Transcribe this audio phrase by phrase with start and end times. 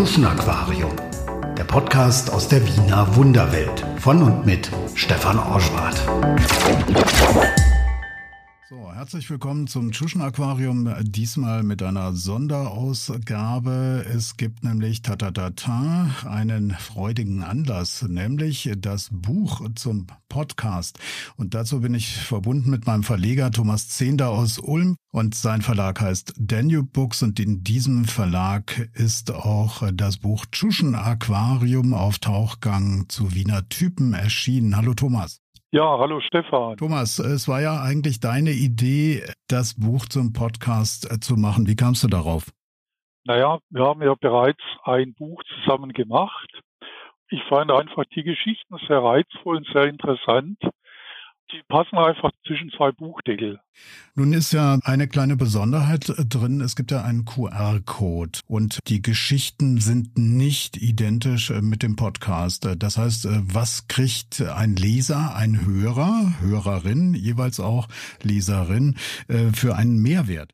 [0.00, 0.92] Tschuschen Aquarium,
[1.58, 6.00] der Podcast aus der Wiener Wunderwelt von und mit Stefan Orschwart.
[9.00, 14.04] Herzlich willkommen zum Tschuschen Aquarium, diesmal mit einer Sonderausgabe.
[14.06, 20.98] Es gibt nämlich tatatata einen freudigen Anlass, nämlich das Buch zum Podcast.
[21.36, 25.98] Und dazu bin ich verbunden mit meinem Verleger Thomas Zehnder aus Ulm und sein Verlag
[26.02, 33.08] heißt Danube Books und in diesem Verlag ist auch das Buch Tschuschen Aquarium auf Tauchgang
[33.08, 34.76] zu Wiener Typen erschienen.
[34.76, 35.40] Hallo Thomas.
[35.72, 36.76] Ja, hallo Stefan.
[36.78, 41.68] Thomas, es war ja eigentlich deine Idee, das Buch zum Podcast äh, zu machen.
[41.68, 42.50] Wie kamst du darauf?
[43.24, 46.50] Naja, wir haben ja bereits ein Buch zusammen gemacht.
[47.28, 50.58] Ich fand einfach die Geschichten sehr reizvoll und sehr interessant
[51.52, 53.60] die passen einfach zwischen zwei Buchdeckel.
[54.14, 56.60] Nun ist ja eine kleine Besonderheit drin.
[56.60, 62.68] Es gibt ja einen QR-Code und die Geschichten sind nicht identisch mit dem Podcast.
[62.78, 67.88] Das heißt, was kriegt ein Leser, ein Hörer, Hörerin, jeweils auch
[68.22, 68.96] Leserin
[69.28, 70.52] äh, für einen Mehrwert?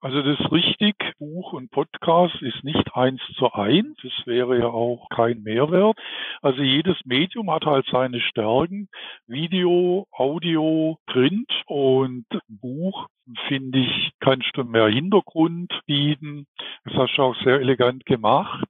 [0.00, 0.95] Also das ist richtig,
[1.26, 3.96] Buch und Podcast ist nicht eins zu eins.
[4.00, 5.98] Das wäre ja auch kein Mehrwert.
[6.40, 8.88] Also jedes Medium hat halt seine Stärken.
[9.26, 13.08] Video, Audio, Print und Buch
[13.48, 16.46] finde ich, kannst du mehr Hintergrund bieten.
[16.84, 18.64] Das hast du auch sehr elegant gemacht.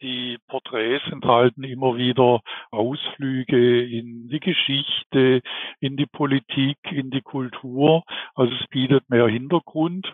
[0.00, 5.40] Die Porträts enthalten immer wieder Ausflüge in die Geschichte,
[5.80, 8.04] in die Politik, in die Kultur.
[8.36, 10.12] Also es bietet mehr Hintergrund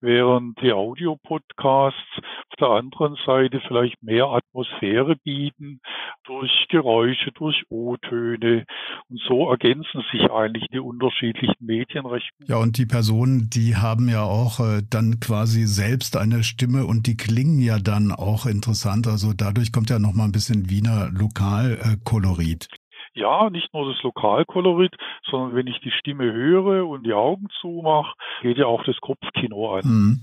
[0.00, 5.80] während die Audio-Podcasts auf der anderen Seite vielleicht mehr Atmosphäre bieten
[6.24, 8.64] durch Geräusche, durch O-Töne.
[9.08, 12.48] Und so ergänzen sich eigentlich die unterschiedlichen Medien recht gut.
[12.48, 17.06] Ja, und die Personen, die haben ja auch äh, dann quasi selbst eine Stimme und
[17.06, 19.06] die klingen ja dann auch interessant.
[19.06, 22.68] Also dadurch kommt ja nochmal ein bisschen Wiener Lokalkolorit
[23.14, 24.94] ja, nicht nur das Lokalkolorit,
[25.30, 29.76] sondern wenn ich die Stimme höre und die Augen zumache, geht ja auch das Kopfkino
[29.76, 29.84] an.
[29.84, 30.20] Mhm.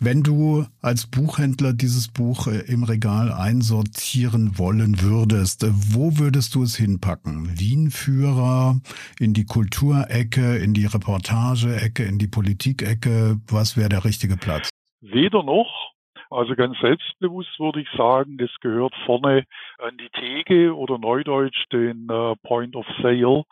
[0.00, 6.54] Wenn du als Buchhändler dieses Buch äh, im Regal einsortieren wollen würdest, äh, wo würdest
[6.54, 7.58] du es hinpacken?
[7.58, 8.80] Wienführer,
[9.18, 13.40] in die Kulturecke, in die Reportageecke, in die Politikecke?
[13.48, 14.68] Was wäre der richtige Platz?
[15.00, 15.93] Weder noch.
[16.30, 19.44] Also ganz selbstbewusst würde ich sagen, das gehört vorne
[19.78, 23.44] an die Theke oder neudeutsch den äh, Point of Sale,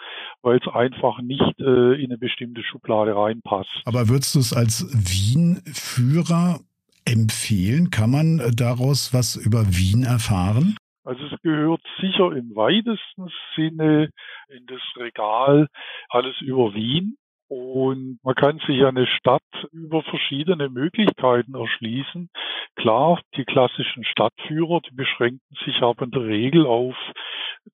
[0.43, 3.83] weil es einfach nicht äh, in eine bestimmte Schublade reinpasst.
[3.85, 6.61] Aber würdest du es als Wien-Führer
[7.05, 7.91] empfehlen?
[7.91, 10.77] Kann man äh, daraus was über Wien erfahren?
[11.05, 14.11] Also es gehört sicher im weitesten Sinne
[14.49, 15.67] in das Regal
[16.09, 17.17] alles über Wien.
[17.55, 19.43] Und man kann sich eine Stadt
[19.73, 22.31] über verschiedene Möglichkeiten erschließen.
[22.77, 26.97] Klar, die klassischen Stadtführer, die beschränken sich aber in der Regel auf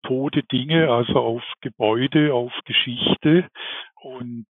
[0.02, 3.48] tote Dinge, also auf Gebäude, auf Geschichte.
[4.02, 4.48] Und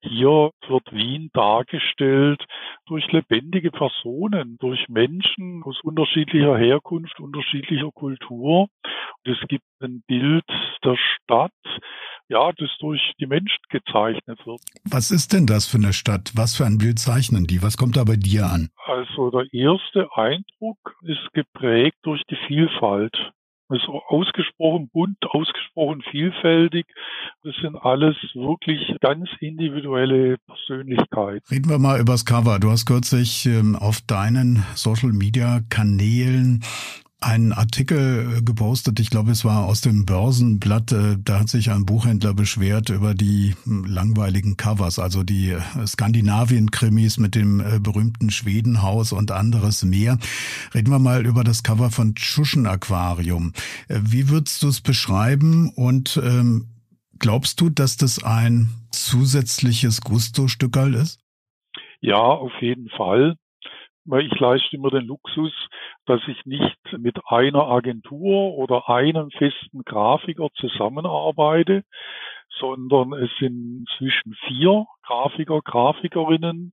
[0.00, 2.44] hier wird Wien dargestellt
[2.86, 8.62] durch lebendige Personen, durch Menschen aus unterschiedlicher Herkunft, unterschiedlicher Kultur.
[8.62, 10.44] Und es gibt ein Bild
[10.82, 11.52] der Stadt,
[12.28, 14.60] ja, das durch die Menschen gezeichnet wird.
[14.84, 16.32] Was ist denn das für eine Stadt?
[16.34, 17.62] Was für ein Bild zeichnen die?
[17.62, 18.70] Was kommt da bei dir an?
[18.86, 23.14] Also der erste Eindruck ist geprägt durch die Vielfalt.
[23.70, 26.86] Es ist ausgesprochen bunt, ausgesprochen vielfältig.
[27.42, 31.40] Das sind alles wirklich ganz individuelle Persönlichkeiten.
[31.50, 32.58] Reden wir mal übers Cover.
[32.58, 36.62] Du hast kürzlich ähm, auf deinen Social Media Kanälen
[37.24, 41.70] einen Artikel äh, gepostet, ich glaube, es war aus dem Börsenblatt, äh, da hat sich
[41.70, 48.30] ein Buchhändler beschwert über die hm, langweiligen Covers, also die äh, Skandinavien-Krimis mit dem berühmten
[48.30, 50.18] Schwedenhaus und anderes mehr.
[50.74, 53.52] Reden wir mal über das Cover von Tschuschen Aquarium.
[53.88, 56.68] Wie würdest du es beschreiben und ähm,
[57.18, 61.20] glaubst du, dass das ein zusätzliches Gusto-Stückerl ist?
[62.00, 63.36] Ja, auf jeden Fall
[64.04, 65.52] weil ich leiste immer den Luxus,
[66.06, 71.84] dass ich nicht mit einer Agentur oder einem festen Grafiker zusammenarbeite,
[72.58, 76.72] sondern es sind zwischen vier Grafiker, Grafikerinnen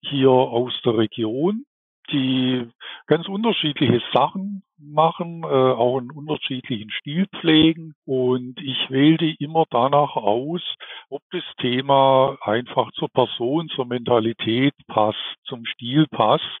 [0.00, 1.64] hier aus der Region,
[2.10, 2.68] die
[3.06, 4.62] ganz unterschiedliche Sachen
[4.92, 7.94] machen, äh, auch einen unterschiedlichen Stil pflegen.
[8.04, 10.62] Und ich wählte immer danach aus,
[11.08, 16.58] ob das Thema einfach zur Person, zur Mentalität passt, zum Stil passt.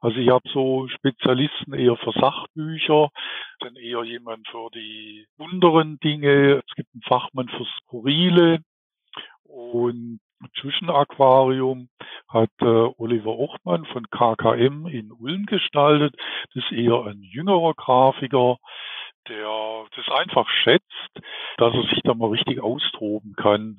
[0.00, 3.10] Also ich habe so Spezialisten eher für Sachbücher,
[3.60, 6.62] dann eher jemand für die unteren Dinge.
[6.66, 8.60] Es gibt einen Fachmann für Skurrile.
[9.44, 10.20] Und
[10.54, 11.88] Tschuschen-Aquarium
[12.28, 16.14] hat äh, Oliver Ochtmann von KKM in Ulm gestaltet.
[16.54, 18.58] Das ist eher ein jüngerer Grafiker,
[19.28, 21.20] der das einfach schätzt,
[21.58, 23.78] dass er sich da mal richtig austoben kann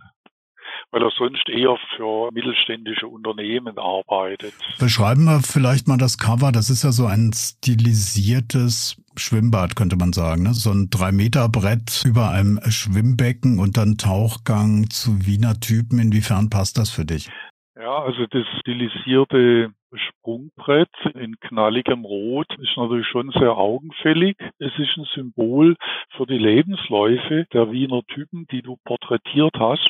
[0.93, 4.53] weil er sonst eher für mittelständische Unternehmen arbeitet.
[4.79, 6.51] Beschreiben wir vielleicht mal das Cover.
[6.51, 10.43] Das ist ja so ein stilisiertes Schwimmbad, könnte man sagen.
[10.43, 10.53] Ne?
[10.53, 15.97] So ein Drei-Meter-Brett über einem Schwimmbecken und dann Tauchgang zu Wiener Typen.
[15.97, 17.29] Inwiefern passt das für dich?
[17.75, 24.37] Ja, also das stilisierte Sprungbrett in knalligem Rot ist natürlich schon sehr augenfällig.
[24.59, 25.75] Es ist ein Symbol
[26.15, 29.89] für die Lebensläufe der Wiener Typen, die du porträtiert hast,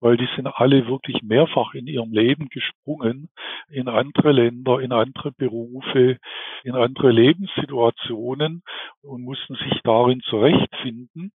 [0.00, 3.28] weil die sind alle wirklich mehrfach in ihrem Leben gesprungen,
[3.68, 6.18] in andere Länder, in andere Berufe,
[6.64, 8.62] in andere Lebenssituationen
[9.02, 11.32] und mussten sich darin zurechtfinden.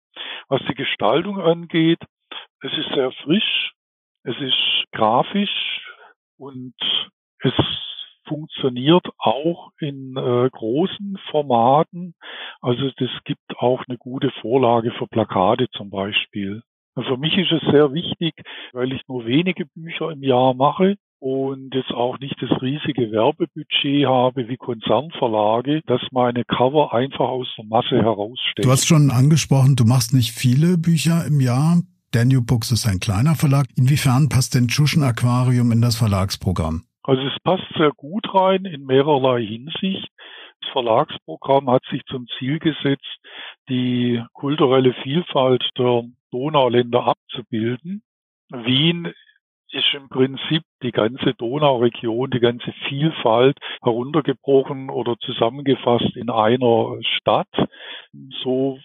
[0.48, 2.00] Was die Gestaltung angeht,
[2.62, 3.74] es ist sehr frisch,
[4.24, 5.81] es ist grafisch
[6.38, 6.75] und
[7.39, 7.54] es
[8.33, 12.15] funktioniert auch in äh, großen Formaten.
[12.62, 16.63] Also das gibt auch eine gute Vorlage für Plakate zum Beispiel.
[16.95, 18.33] Für mich ist es sehr wichtig,
[18.71, 24.06] weil ich nur wenige Bücher im Jahr mache und jetzt auch nicht das riesige Werbebudget
[24.06, 28.63] habe wie Konzernverlage, dass meine Cover einfach aus der Masse herausstechen.
[28.63, 31.81] Du hast schon angesprochen, du machst nicht viele Bücher im Jahr.
[32.12, 33.68] Daniel Books ist ein kleiner Verlag.
[33.75, 36.83] Inwiefern passt denn Tschuschen Aquarium in das Verlagsprogramm?
[37.03, 40.07] Also es passt sehr gut rein in mehrerlei Hinsicht.
[40.61, 43.19] Das Verlagsprogramm hat sich zum Ziel gesetzt,
[43.69, 48.03] die kulturelle Vielfalt der Donauländer abzubilden.
[48.50, 49.13] Wien
[49.71, 57.50] ist im Prinzip die ganze Donauregion, die ganze Vielfalt heruntergebrochen oder zusammengefasst in einer Stadt.
[58.44, 58.79] So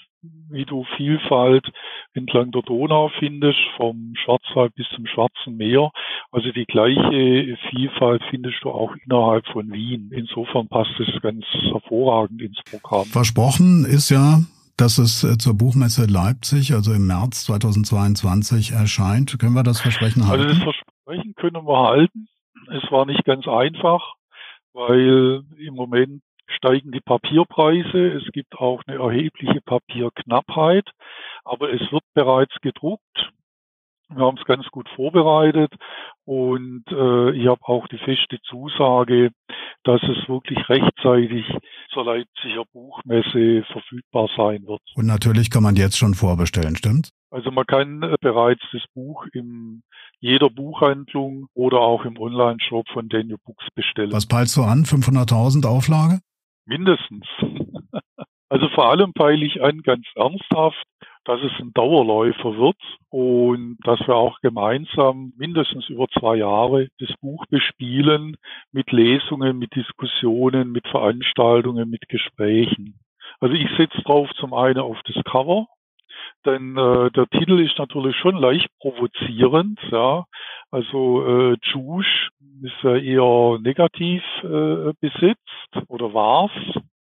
[0.51, 1.71] wie du Vielfalt
[2.15, 5.91] entlang der Donau findest, vom Schwarzwald bis zum Schwarzen Meer.
[6.31, 10.11] Also die gleiche Vielfalt findest du auch innerhalb von Wien.
[10.13, 13.07] Insofern passt es ganz hervorragend ins Programm.
[13.07, 14.41] Versprochen ist ja,
[14.77, 19.39] dass es äh, zur Buchmesse Leipzig, also im März 2022 erscheint.
[19.39, 20.45] Können wir das Versprechen halten?
[20.45, 22.29] Also das Versprechen können wir halten.
[22.71, 24.15] Es war nicht ganz einfach,
[24.73, 28.09] weil im Moment steigen die Papierpreise.
[28.13, 30.89] Es gibt auch eine erhebliche Papierknappheit,
[31.45, 33.33] aber es wird bereits gedruckt.
[34.11, 35.71] Wir haben es ganz gut vorbereitet
[36.25, 39.31] und äh, ich habe auch die feste Zusage,
[39.85, 41.45] dass es wirklich rechtzeitig
[41.93, 44.81] zur Leipziger Buchmesse verfügbar sein wird.
[44.95, 47.11] Und natürlich kann man jetzt schon vorbestellen, stimmt?
[47.31, 49.83] Also man kann äh, bereits das Buch in
[50.21, 54.13] jeder Buchhandlung oder auch im Online-Shop von Daniel Books bestellen.
[54.13, 54.85] Was peilst du an?
[54.85, 56.21] 500.000 Auflage?
[56.67, 57.27] Mindestens.
[58.51, 60.83] Also vor allem peile ich an, ganz ernsthaft,
[61.29, 62.79] dass es ein Dauerläufer wird
[63.11, 68.39] und dass wir auch gemeinsam mindestens über zwei Jahre das Buch bespielen
[68.73, 72.99] mit Lesungen, mit Diskussionen, mit Veranstaltungen, mit Gesprächen.
[73.41, 75.67] Also ich setze drauf zum einen auf das Cover,
[76.47, 80.25] denn äh, der Titel ist natürlich schon leicht provozierend, ja.
[80.71, 82.31] Also äh, Juice
[82.63, 86.53] ist ja eher negativ äh, besetzt oder war's.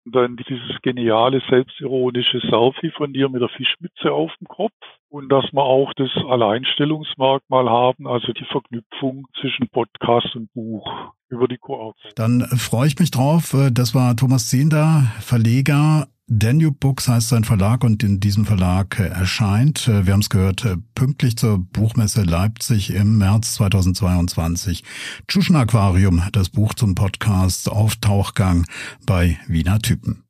[0.06, 4.72] Dann dieses geniale, selbstironische Selfie von dir mit der Fischmütze auf dem Kopf.
[5.08, 11.48] Und dass wir auch das Alleinstellungsmerkmal haben, also die Verknüpfung zwischen Podcast und Buch über
[11.48, 11.94] die QR.
[12.16, 13.54] Dann freue ich mich drauf.
[13.72, 19.08] Das war Thomas Zehnder, Verleger Danube Books heißt sein Verlag und in diesem Verlag äh,
[19.08, 24.84] erscheint, äh, wir haben es gehört, äh, pünktlich zur Buchmesse Leipzig im März 2022.
[25.28, 28.64] Tschuschen Aquarium, das Buch zum Podcast auf Tauchgang
[29.04, 30.24] bei Wiener Typen.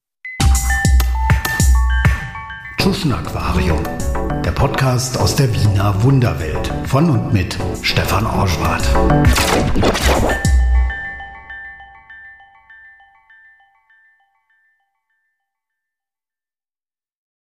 [2.78, 3.84] Tschuschen Aquarium,
[4.44, 8.84] der Podcast aus der Wiener Wunderwelt von und mit Stefan Orschwart.